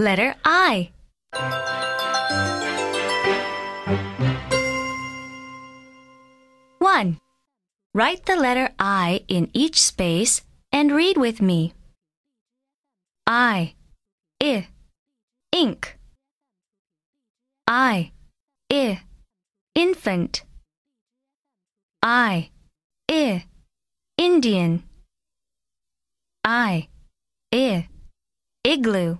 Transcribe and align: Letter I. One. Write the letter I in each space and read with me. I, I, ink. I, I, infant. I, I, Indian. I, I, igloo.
Letter 0.00 0.34
I. 0.44 0.90
One. 6.80 7.20
Write 7.94 8.26
the 8.26 8.34
letter 8.34 8.70
I 8.76 9.20
in 9.28 9.50
each 9.52 9.80
space 9.80 10.42
and 10.72 10.90
read 10.90 11.16
with 11.16 11.40
me. 11.40 11.74
I, 13.24 13.74
I, 14.42 14.66
ink. 15.52 15.96
I, 17.68 18.10
I, 18.72 19.00
infant. 19.76 20.42
I, 22.02 22.50
I, 23.08 23.44
Indian. 24.18 24.82
I, 26.42 26.88
I, 27.52 27.88
igloo. 28.64 29.18